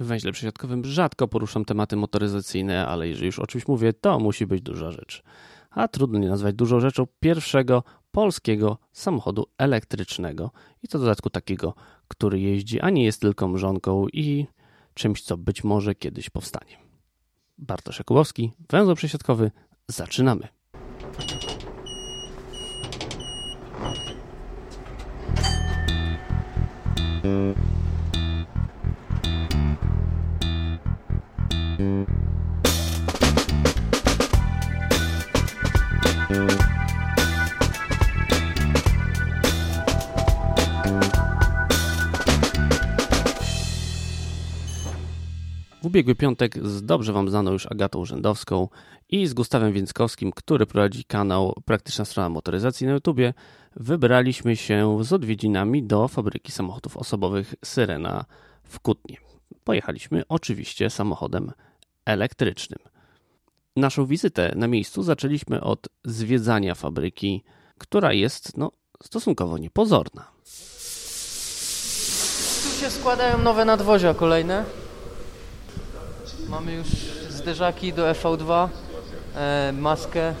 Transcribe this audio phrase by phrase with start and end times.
[0.00, 4.62] Węźle przesiadkowym rzadko poruszam tematy motoryzacyjne, ale jeżeli już o czymś mówię, to musi być
[4.62, 5.22] duża rzecz.
[5.70, 10.50] A trudno nie nazwać dużą rzeczą pierwszego polskiego samochodu elektrycznego
[10.82, 11.74] i to w dodatku takiego,
[12.08, 14.46] który jeździ, a nie jest tylko mrzonką i
[14.94, 16.76] czymś, co być może kiedyś powstanie.
[17.58, 19.50] Bartosz Jakubowski, węzeł przesiadkowy,
[19.88, 20.48] zaczynamy.
[45.88, 48.68] Ubiegły piątek z dobrze Wam znaną już Agatą Urzędowską
[49.08, 53.34] i z Gustawem Więckowskim, który prowadzi kanał Praktyczna Strona Motoryzacji na YouTubie,
[53.76, 58.24] wybraliśmy się z odwiedzinami do fabryki samochodów osobowych Syrena
[58.64, 59.16] w Kutnie.
[59.64, 61.52] Pojechaliśmy oczywiście samochodem
[62.04, 62.78] elektrycznym.
[63.76, 67.44] Naszą wizytę na miejscu zaczęliśmy od zwiedzania fabryki,
[67.78, 70.24] która jest no, stosunkowo niepozorna.
[72.62, 74.87] Tu się składają nowe nadwozia kolejne.
[76.46, 76.86] Mamy już
[77.30, 78.68] zderzaki do EV2,
[79.36, 80.34] e, maskę,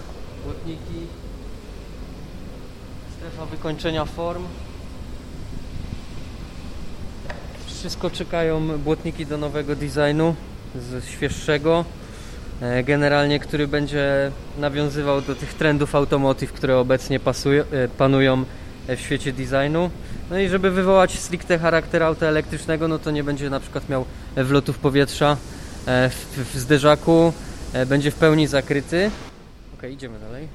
[0.44, 1.06] błotniki,
[3.16, 4.44] strefa wykończenia form.
[7.66, 10.34] Wszystko czekają błotniki do nowego designu,
[10.74, 11.84] z świeższego,
[12.60, 18.44] e, generalnie który będzie nawiązywał do tych trendów automotive, które obecnie pasują, e, panują
[18.88, 19.90] w świecie designu.
[20.30, 24.04] No i żeby wywołać stricte charakter auta elektrycznego, no to nie będzie na przykład miał
[24.36, 25.57] wlotów powietrza e,
[25.88, 27.32] w, w zderzaku,
[27.72, 29.10] e, będzie w pełni zakryty.
[29.74, 30.48] Ok, idziemy dalej.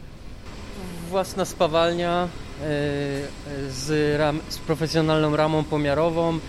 [1.09, 2.29] Własna spawalnia e,
[3.69, 6.39] z, ram, z profesjonalną ramą pomiarową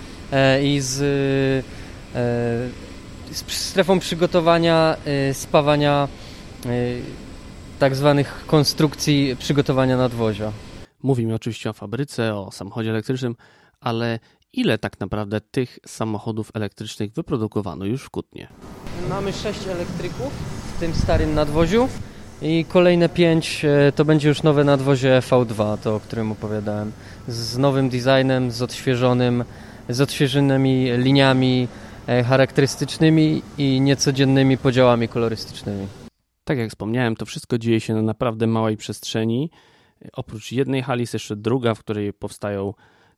[0.62, 0.94] i z,
[3.32, 4.96] z strefą przygotowania
[5.32, 6.08] spawania
[7.78, 10.52] tak zwanych konstrukcji przygotowania nadwozia.
[11.02, 13.36] Mówimy oczywiście o fabryce, o samochodzie elektrycznym,
[13.80, 14.18] ale
[14.56, 18.48] ile tak naprawdę tych samochodów elektrycznych wyprodukowano już w Kutnie?
[19.08, 20.32] Mamy sześć elektryków
[20.76, 21.88] w tym starym nadwoziu
[22.42, 26.92] i kolejne pięć e, to będzie już nowe nadwozie V2, to o którym opowiadałem.
[27.28, 29.44] Z nowym designem, z odświeżonym,
[29.88, 31.68] z odświeżonymi liniami
[32.06, 35.86] e, charakterystycznymi i niecodziennymi podziałami kolorystycznymi.
[36.44, 39.50] Tak jak wspomniałem, to wszystko dzieje się na naprawdę małej przestrzeni
[40.12, 42.74] Oprócz jednej hali jest jeszcze druga, w której powstają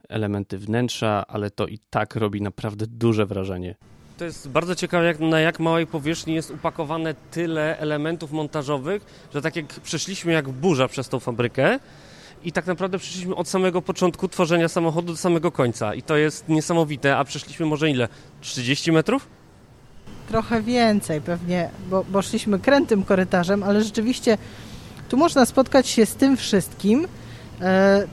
[0.09, 3.75] elementy wnętrza, ale to i tak robi naprawdę duże wrażenie.
[4.19, 9.43] To jest bardzo ciekawe, jak, na jak małej powierzchni jest upakowane tyle elementów montażowych, że
[9.43, 11.79] tak jak przeszliśmy jak burza przez tą fabrykę
[12.45, 15.95] i tak naprawdę przeszliśmy od samego początku tworzenia samochodu do samego końca.
[15.95, 18.09] I to jest niesamowite, a przeszliśmy może ile?
[18.41, 19.29] 30 metrów?
[20.29, 24.39] Trochę więcej pewnie, bo, bo szliśmy krętym korytarzem, ale rzeczywiście
[25.09, 27.07] tu można spotkać się z tym wszystkim,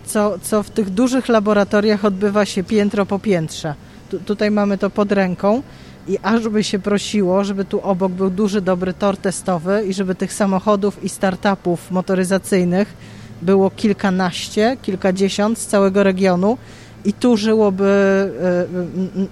[0.05, 3.75] co, co w tych dużych laboratoriach odbywa się piętro po piętrze.
[4.09, 5.61] Tu, tutaj mamy to pod ręką
[6.07, 10.15] i aż by się prosiło, żeby tu obok był duży, dobry tor testowy i żeby
[10.15, 12.93] tych samochodów i startupów motoryzacyjnych
[13.41, 16.57] było kilkanaście, kilkadziesiąt z całego regionu
[17.05, 17.83] i tu żyłoby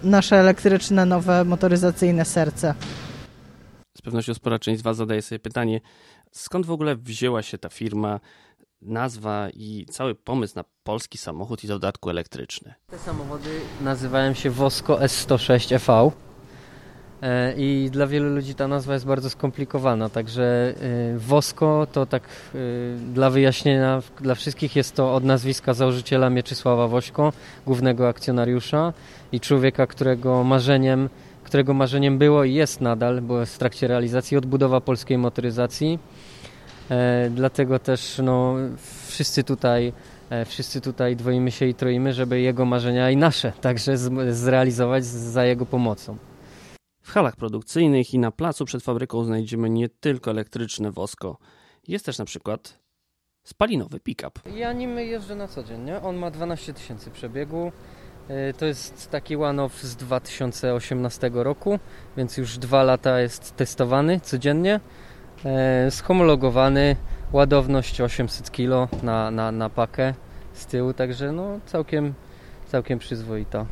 [0.03, 2.73] e, nasze elektryczne, nowe motoryzacyjne serce.
[3.97, 5.81] Z pewnością spora część z Was zadaje sobie pytanie,
[6.31, 8.19] skąd w ogóle wzięła się ta firma,
[8.81, 12.73] nazwa i cały pomysł na polski samochód i w dodatku elektryczny?
[12.87, 13.49] Te samochody
[13.81, 16.11] nazywają się Wosko S106 EV.
[17.21, 20.73] E, I dla wielu ludzi ta nazwa jest bardzo skomplikowana, także
[21.13, 22.57] e, Wosko to tak e,
[23.13, 27.33] dla wyjaśnienia dla wszystkich jest to od nazwiska założyciela Mieczysława Wośko,
[27.65, 28.93] głównego akcjonariusza
[29.31, 31.09] i człowieka, którego marzeniem
[31.43, 35.99] którego marzeniem było i jest nadal, bo jest w trakcie realizacji odbudowa polskiej motoryzacji.
[36.91, 38.55] E, dlatego też no,
[39.07, 39.93] wszyscy tutaj
[40.29, 43.97] e, wszyscy tutaj dwoimy się i troimy, żeby jego marzenia i nasze także
[44.29, 46.17] zrealizować za jego pomocą.
[47.01, 51.37] W halach produkcyjnych i na placu przed fabryką znajdziemy nie tylko elektryczne wosko.
[51.87, 52.79] Jest też na przykład
[53.43, 54.39] spalinowy pick-up.
[54.55, 56.01] Ja nim jeżdżę na co dzień, nie?
[56.01, 57.71] On ma 12 tysięcy przebiegu.
[58.27, 61.79] E, to jest taki one-off z 2018 roku,
[62.17, 64.79] więc już dwa lata jest testowany codziennie.
[65.45, 66.95] E, schomologowany,
[67.33, 70.13] ładowność 800 kg na, na, na pakę
[70.53, 72.13] z tyłu, także no całkiem,
[72.67, 73.65] całkiem przyzwoita.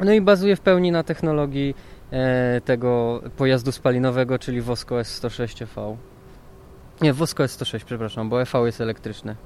[0.00, 1.74] No i bazuje w pełni na technologii
[2.10, 5.96] e, tego pojazdu spalinowego, czyli Wosko S106V.
[7.02, 9.36] Nie, Wosko S106, przepraszam, bo EV jest elektryczne.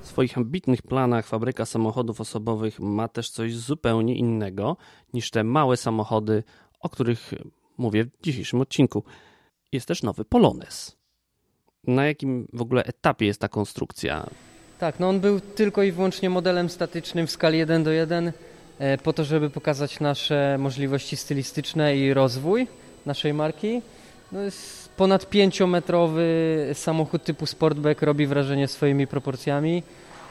[0.00, 4.76] W swoich ambitnych planach fabryka samochodów osobowych ma też coś zupełnie innego
[5.12, 6.42] niż te małe samochody
[6.84, 7.34] o których
[7.78, 9.04] mówię w dzisiejszym odcinku.
[9.74, 10.96] Jest też nowy Polones.
[11.86, 14.26] Na jakim w ogóle etapie jest ta konstrukcja?
[14.78, 18.32] Tak, no on był tylko i wyłącznie modelem statycznym w skali 1 do 1
[18.78, 22.66] e, po to, żeby pokazać nasze możliwości stylistyczne i rozwój
[23.06, 23.82] naszej marki.
[24.32, 26.20] No jest ponad 5-metrowy
[26.74, 29.82] samochód typu Sportback robi wrażenie swoimi proporcjami.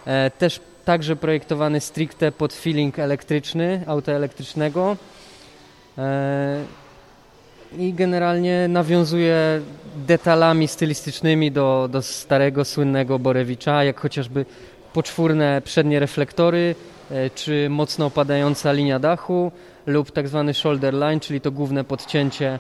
[0.06, 4.98] E, też także projektowany stricte pod feeling elektryczny, auta elektrycznego.
[7.78, 9.62] I generalnie nawiązuje
[10.08, 14.46] detalami stylistycznymi do, do starego, słynnego Borewicza, jak chociażby
[14.94, 16.76] poczwórne przednie reflektory,
[17.12, 19.52] e, czy mocno opadająca linia dachu
[19.86, 22.60] lub tak zwany shoulder line, czyli to główne podcięcie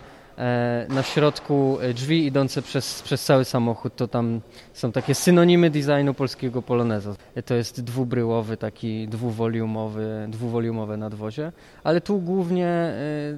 [0.89, 3.95] na środku e, drzwi idące przez, przez cały samochód.
[3.95, 4.41] To tam
[4.73, 7.15] są takie synonimy designu polskiego poloneza.
[7.35, 11.51] E, to jest dwubryłowy, taki dwuwoliumowy, dwuwoliumowe nadwozie.
[11.83, 12.93] Ale tu głównie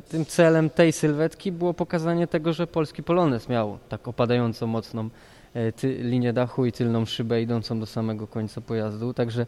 [0.09, 5.09] tym celem tej sylwetki było pokazanie tego, że polski polonez miał tak opadająco mocną
[5.75, 9.13] ty, linię dachu i tylną szybę idącą do samego końca pojazdu.
[9.13, 9.45] Także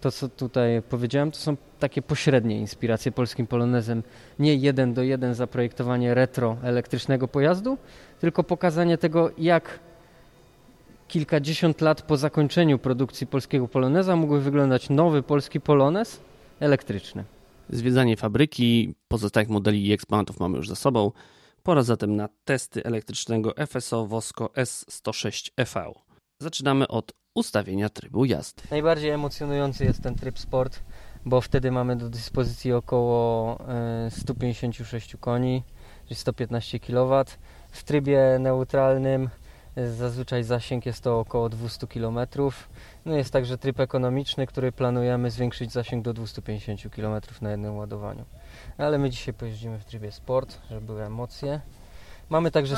[0.00, 4.02] to, co tutaj powiedziałem, to są takie pośrednie inspiracje polskim polonezem.
[4.38, 7.78] Nie jeden do jeden zaprojektowanie retro elektrycznego pojazdu,
[8.20, 9.78] tylko pokazanie tego, jak
[11.08, 16.20] kilkadziesiąt lat po zakończeniu produkcji polskiego poloneza mógłby wyglądać nowy polski polonez
[16.60, 17.24] elektryczny.
[17.70, 21.12] Zwiedzanie fabryki pozostałych modeli i eksponatów mamy już za sobą.
[21.62, 25.92] Pora zatem na testy elektrycznego FSO Vosco S106EV.
[26.38, 28.62] Zaczynamy od ustawienia trybu jazdy.
[28.70, 30.80] Najbardziej emocjonujący jest ten tryb sport,
[31.24, 33.58] bo wtedy mamy do dyspozycji około
[34.10, 35.62] 156 e, koni,
[36.04, 37.24] czyli 115 kW.
[37.70, 39.28] W trybie neutralnym
[39.76, 42.18] e, zazwyczaj zasięg jest to około 200 km.
[43.04, 48.24] No jest także tryb ekonomiczny, który planujemy zwiększyć zasięg do 250 km na jednym ładowaniu.
[48.78, 51.60] Ale my dzisiaj pojeździmy w trybie sport, żeby były emocje.
[52.30, 52.76] Mamy także,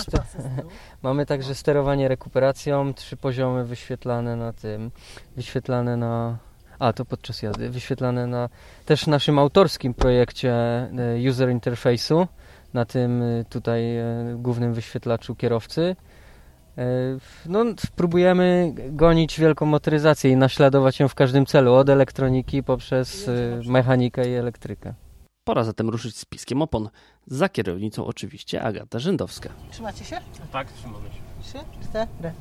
[1.02, 4.90] mamy także sterowanie rekuperacją, trzy poziomy wyświetlane na tym,
[5.36, 6.38] wyświetlane na
[6.80, 8.48] a to podczas jazdy, wyświetlane na
[8.86, 10.88] też naszym autorskim projekcie e,
[11.30, 12.26] user interface'u,
[12.74, 14.04] na tym e, tutaj e,
[14.36, 15.96] głównym wyświetlaczu kierowcy.
[17.46, 17.64] No,
[17.96, 23.30] próbujemy gonić wielką motoryzację i naśladować ją w każdym celu, od elektroniki poprzez
[23.66, 24.94] mechanikę i elektrykę.
[25.44, 26.88] Pora zatem ruszyć z piskiem opon.
[27.26, 29.48] Za kierownicą oczywiście Agata Rzędowska.
[29.70, 30.20] Trzymacie się?
[30.52, 31.20] Tak, trzymamy się.
[31.42, 31.58] Trzy,
[31.88, 32.32] cztery.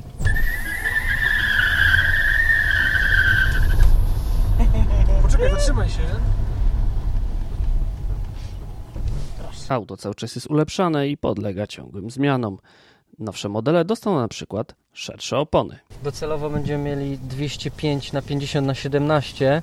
[5.22, 6.02] Poczekaj, zatrzymaj się.
[9.70, 12.58] Auto cały czas jest ulepszane i podlega ciągłym zmianom.
[13.20, 15.80] Nowsze modele dostaną na przykład szersze opony.
[16.04, 19.62] Docelowo będziemy mieli 205 na 50 na 17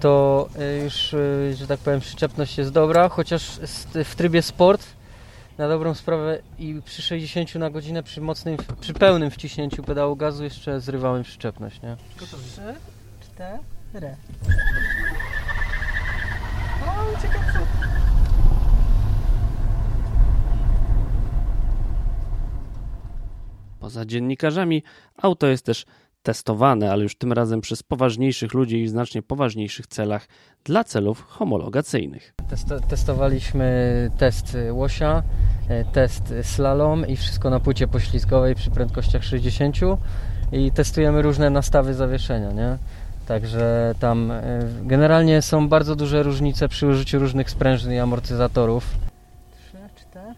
[0.00, 3.60] to e, już, e, że tak powiem, przyczepność jest dobra, chociaż
[4.04, 4.86] w trybie sport
[5.58, 10.44] na dobrą sprawę i przy 60 na godzinę, przy mocnym, przy pełnym wciśnięciu pedału gazu
[10.44, 11.96] jeszcze zrywałem przyczepność, nie?
[12.16, 12.74] Trzy,
[13.20, 14.16] cztery.
[16.86, 17.66] O, ciekawe.
[23.80, 24.82] Poza dziennikarzami
[25.16, 25.86] auto jest też
[26.22, 30.28] testowane, ale już tym razem przez poważniejszych ludzi i w znacznie poważniejszych celach
[30.64, 32.34] dla celów homologacyjnych.
[32.88, 35.22] testowaliśmy test łosia,
[35.68, 39.76] e, test slalom i wszystko na płycie poślizgowej przy prędkościach 60
[40.52, 42.78] i testujemy różne nastawy zawieszenia, nie?
[43.26, 44.42] Także tam e,
[44.82, 48.84] generalnie są bardzo duże różnice przy użyciu różnych sprężyn i amortyzatorów.
[49.56, 50.34] Trzy, cztery.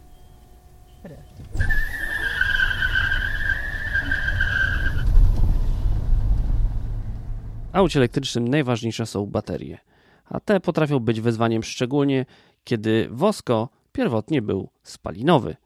[7.72, 9.78] Aucie elektrycznym najważniejsze są baterie,
[10.24, 12.26] a te potrafią być wyzwaniem szczególnie,
[12.64, 15.56] kiedy wosko pierwotnie był spalinowy.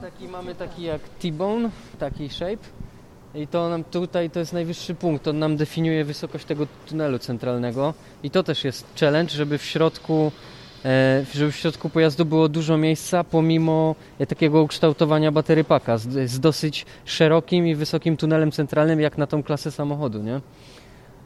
[0.00, 2.64] Taki mamy taki jak T-bone, taki shape.
[3.34, 7.94] I to nam tutaj to jest najwyższy punkt, on nam definiuje wysokość tego tunelu centralnego
[8.22, 10.32] i to też jest challenge, żeby w środku
[10.84, 16.30] e, żeby w środku pojazdu było dużo miejsca pomimo e, takiego ukształtowania batery paka z,
[16.30, 20.40] z dosyć szerokim i wysokim tunelem centralnym jak na tą klasę samochodu, nie?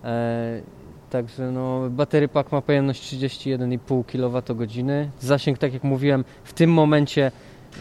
[0.05, 0.63] E,
[1.11, 5.11] także no, batery pack ma pojemność 31,5 kWh.
[5.21, 7.33] Zasięg, tak jak mówiłem, w tym momencie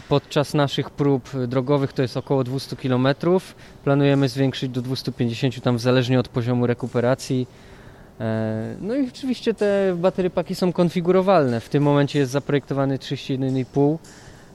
[0.08, 3.08] podczas naszych prób drogowych to jest około 200 km.
[3.84, 7.46] Planujemy zwiększyć do 250 tam zależnie od poziomu rekuperacji.
[8.20, 11.60] E, no i oczywiście te batery paki są konfigurowalne.
[11.60, 13.98] W tym momencie jest zaprojektowany 31,5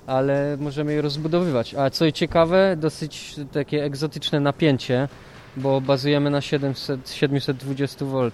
[0.08, 1.76] ale możemy je rozbudowywać.
[1.76, 5.08] A co ciekawe, dosyć takie egzotyczne napięcie
[5.58, 8.32] bo bazujemy na 700, 720 V.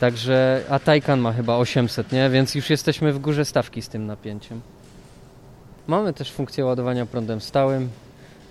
[0.00, 2.30] Także, a Taycan ma chyba 800, nie?
[2.30, 4.60] Więc już jesteśmy w górze stawki z tym napięciem.
[5.86, 7.88] Mamy też funkcję ładowania prądem stałym,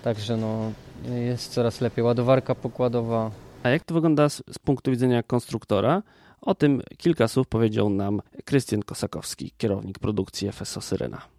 [0.02, 0.72] także no,
[1.14, 2.04] jest coraz lepiej.
[2.04, 3.30] Ładowarka pokładowa.
[3.62, 6.02] A jak to wygląda z, z punktu widzenia konstruktora?
[6.40, 11.33] O tym kilka słów powiedział nam Krystian Kosakowski, kierownik produkcji FSO Syrena.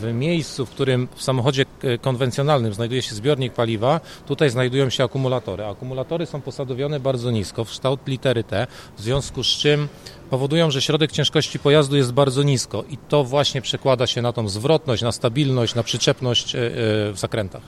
[0.00, 5.04] W miejscu, w którym w samochodzie e, konwencjonalnym znajduje się zbiornik paliwa, tutaj znajdują się
[5.04, 5.64] akumulatory.
[5.64, 8.66] Akumulatory są posadowione bardzo nisko, w kształt litery T,
[8.98, 9.88] w związku z czym
[10.30, 14.48] powodują, że środek ciężkości pojazdu jest bardzo nisko i to właśnie przekłada się na tą
[14.48, 16.70] zwrotność, na stabilność, na przyczepność e, e,
[17.12, 17.62] w zakrętach.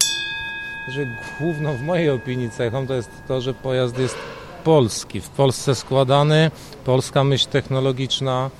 [0.88, 1.06] Że
[1.40, 4.16] główną w mojej opinii cechą to jest to, że pojazd jest
[4.64, 6.50] polski, w Polsce składany,
[6.84, 8.50] polska myśl technologiczna,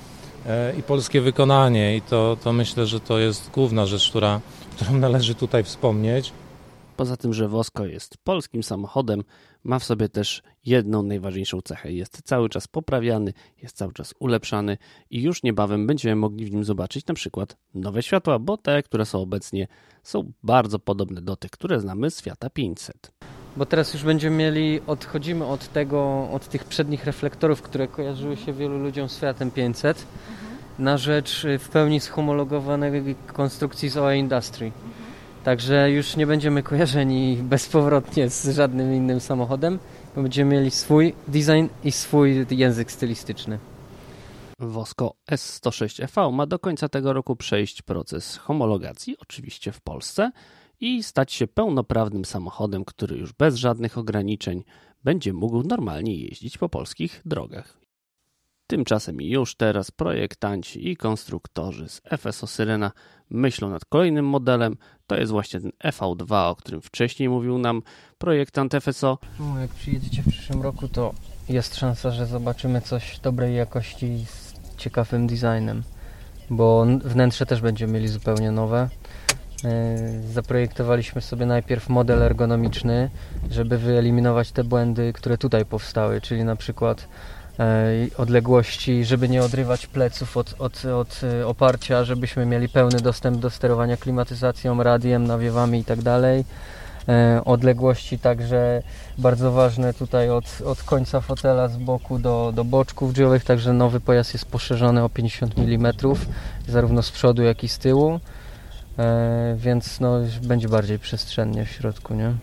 [0.79, 4.41] i polskie wykonanie i to, to myślę, że to jest główna rzecz, która,
[4.75, 6.33] którą należy tutaj wspomnieć.
[6.97, 9.23] Poza tym, że Wosko jest polskim samochodem,
[9.63, 11.91] ma w sobie też jedną najważniejszą cechę.
[11.91, 14.77] Jest cały czas poprawiany, jest cały czas ulepszany
[15.09, 19.05] i już niebawem będziemy mogli w nim zobaczyć na przykład nowe światła, bo te, które
[19.05, 19.67] są obecnie,
[20.03, 23.32] są bardzo podobne do tych, które znamy z Fiata 500.
[23.57, 28.53] Bo teraz już będziemy mieli, odchodzimy od tego, od tych przednich reflektorów, które kojarzyły się
[28.53, 30.05] wielu ludziom z Fiatem 500,
[30.79, 34.71] na rzecz w pełni schomologowanej konstrukcji z OE Industry.
[35.43, 39.79] Także już nie będziemy kojarzeni bezpowrotnie z żadnym innym samochodem,
[40.15, 43.59] bo będziemy mieli swój design i swój język stylistyczny.
[44.59, 50.31] Wosko S106EV ma do końca tego roku przejść proces homologacji, oczywiście w Polsce,
[50.83, 54.63] i stać się pełnoprawnym samochodem, który już bez żadnych ograniczeń
[55.03, 57.77] będzie mógł normalnie jeździć po polskich drogach.
[58.67, 62.91] Tymczasem już teraz projektanci i konstruktorzy z FSO Syrena
[63.29, 64.77] myślą nad kolejnym modelem.
[65.07, 67.81] To jest właśnie ten EV2, o którym wcześniej mówił nam
[68.17, 69.17] projektant FSO.
[69.39, 71.13] No, jak przyjedziecie w przyszłym roku, to
[71.49, 75.83] jest szansa, że zobaczymy coś dobrej jakości z ciekawym designem,
[76.49, 78.89] bo wnętrze też będziemy mieli zupełnie nowe.
[79.65, 79.97] E,
[80.33, 83.09] zaprojektowaliśmy sobie najpierw model ergonomiczny,
[83.51, 87.07] żeby wyeliminować te błędy, które tutaj powstały, czyli na przykład
[87.59, 93.37] e, odległości, żeby nie odrywać pleców od, od, od e, oparcia, żebyśmy mieli pełny dostęp
[93.37, 96.03] do sterowania klimatyzacją, radiem, nawiewami itd.
[96.03, 96.45] Tak
[97.45, 98.83] odległości także
[99.17, 103.99] bardzo ważne tutaj od, od końca fotela z boku do, do boczków drzwiowych, także nowy
[103.99, 105.93] pojazd jest poszerzony o 50 mm,
[106.67, 108.19] zarówno z przodu jak i z tyłu.
[108.99, 112.35] E, więc no, będzie bardziej przestrzennie w środku, nie?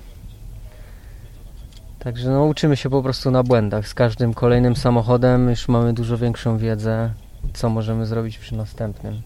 [1.98, 3.88] Także no, uczymy się po prostu na błędach.
[3.88, 7.14] Z każdym kolejnym samochodem już mamy dużo większą wiedzę,
[7.54, 9.22] co możemy zrobić przy następnym.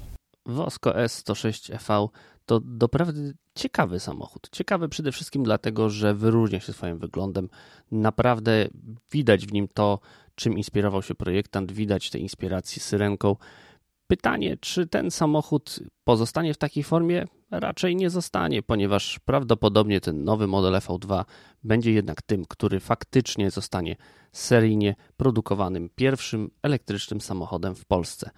[0.46, 2.08] Wosko S106EV
[2.46, 4.48] to doprawdy ciekawy samochód.
[4.52, 7.48] Ciekawy przede wszystkim dlatego, że wyróżnia się swoim wyglądem.
[7.90, 8.68] Naprawdę
[9.12, 10.00] widać w nim to,
[10.34, 13.36] czym inspirował się projektant, widać te inspiracje syrenką.
[14.06, 17.26] Pytanie, czy ten samochód pozostanie w takiej formie?
[17.50, 21.24] Raczej nie zostanie, ponieważ prawdopodobnie ten nowy model V2
[21.62, 23.96] będzie jednak tym, który faktycznie zostanie
[24.32, 28.30] seryjnie produkowanym pierwszym elektrycznym samochodem w Polsce.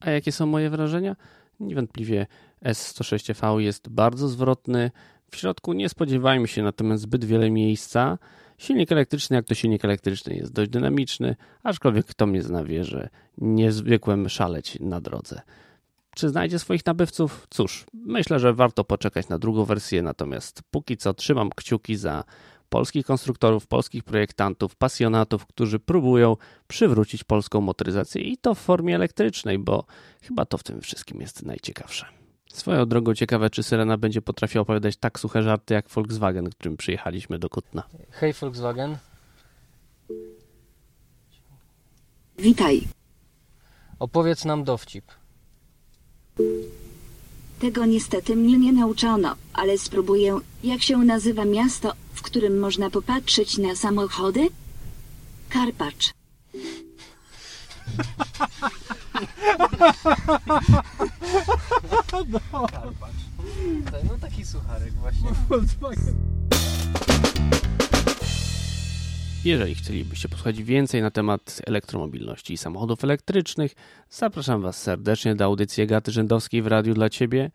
[0.00, 1.16] A jakie są moje wrażenia?
[1.60, 2.26] Niewątpliwie
[2.64, 4.90] S106V jest bardzo zwrotny.
[5.30, 8.18] W środku nie spodziewajmy się natomiast zbyt wiele miejsca.
[8.58, 13.08] Silnik elektryczny, jak to silnik elektryczny, jest dość dynamiczny, aczkolwiek kto mnie zna wie, że
[13.38, 15.40] nie zwykłem szaleć na drodze.
[16.14, 17.46] Czy znajdzie swoich nabywców?
[17.50, 22.24] Cóż, myślę, że warto poczekać na drugą wersję, natomiast póki co trzymam kciuki za
[22.68, 26.36] polskich konstruktorów, polskich projektantów, pasjonatów, którzy próbują
[26.68, 29.84] przywrócić polską motoryzację i to w formie elektrycznej, bo
[30.22, 32.21] chyba to w tym wszystkim jest najciekawsze.
[32.52, 37.38] Swoją drogą ciekawe, czy Syrena będzie potrafiła opowiadać tak suche żarty jak Volkswagen, którym przyjechaliśmy
[37.38, 37.82] do Kutna.
[38.10, 38.96] Hej Volkswagen.
[42.38, 42.82] Witaj.
[43.98, 45.04] Opowiedz nam dowcip.
[47.58, 50.40] Tego niestety mnie nie nauczono, ale spróbuję.
[50.64, 54.48] Jak się nazywa miasto, w którym można popatrzeć na samochody?
[55.48, 56.12] Karpacz.
[64.08, 65.28] No taki sucharek właśnie.
[69.44, 73.74] Jeżeli chcielibyście posłuchać więcej na temat elektromobilności i samochodów elektrycznych,
[74.10, 77.50] zapraszam Was serdecznie do audycji Gaty Rzędowskiej w Radiu dla Ciebie.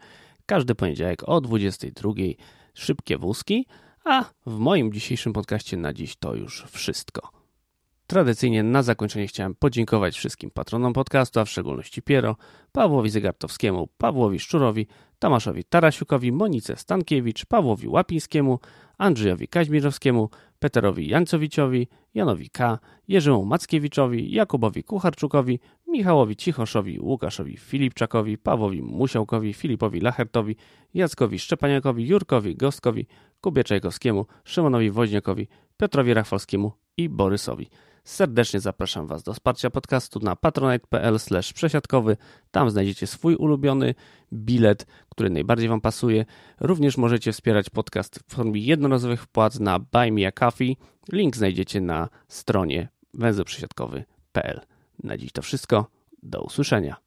[0.46, 2.36] Każdy poniedziałek o 22.00
[2.74, 3.66] szybkie wózki,
[4.06, 7.37] a w moim dzisiejszym podcaście na dziś to już wszystko.
[8.08, 12.36] Tradycyjnie na zakończenie chciałem podziękować wszystkim patronom podcastu, a w szczególności Piero,
[12.72, 14.88] Pawłowi Zegartowskiemu, Pawłowi Szczurowi,
[15.20, 18.60] Tomaszowi Tarasiukowi, Monice Stankiewicz, Pawłowi Łapińskiemu,
[18.98, 28.82] Andrzejowi Kaźmirowskiemu, Peterowi Jancowiciowi, Janowi K., Jerzemu Mackiewiczowi, Jakubowi Kucharczukowi, Michałowi Cichoszowi, Łukaszowi Filipczakowi, Pawłowi
[28.82, 30.56] Musiałkowi, Filipowi Lachertowi,
[30.94, 33.08] Jackowi Szczepaniakowi, Jurkowi Gostkowi,
[33.42, 35.48] Kubie Czajkowskiemu, Szymonowi Woźniakowi,
[35.78, 37.70] Piotrowi Rachwalskiemu i Borysowi.
[38.08, 41.18] Serdecznie zapraszam Was do wsparcia podcastu na patronite.pl
[41.54, 42.18] przesiadkowy.
[42.52, 43.96] Tam znajdziecie swój ulubiony
[44.34, 46.26] bilet, który najbardziej Wam pasuje.
[46.60, 50.78] Również możecie wspierać podcast w formie jednorazowych wpłat na Buy Me a Coffee.
[51.12, 54.62] Link znajdziecie na stronie węzełprzesiadkowy.pl.
[55.04, 55.88] Na dziś to wszystko.
[56.24, 57.07] Do usłyszenia.